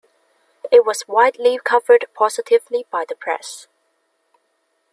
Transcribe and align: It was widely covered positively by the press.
It 0.71 0.83
was 0.83 1.07
widely 1.07 1.59
covered 1.63 2.05
positively 2.15 2.87
by 2.89 3.05
the 3.05 3.13
press. 3.13 3.67